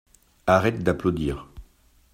[0.47, 1.47] Arrête d’applaudir.